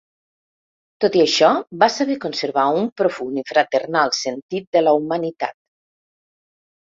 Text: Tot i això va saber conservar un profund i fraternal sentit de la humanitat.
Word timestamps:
Tot 1.03 1.15
i 1.19 1.19
això 1.23 1.49
va 1.83 1.89
saber 1.95 2.15
conservar 2.23 2.63
un 2.79 2.89
profund 3.01 3.41
i 3.41 3.45
fraternal 3.51 4.15
sentit 4.21 4.67
de 4.77 4.83
la 4.87 4.95
humanitat. 5.03 5.55